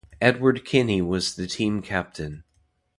Edward 0.19 0.65
Kinney 0.65 0.99
was 0.99 1.35
the 1.35 1.45
team 1.45 1.83
captain. 1.83 2.43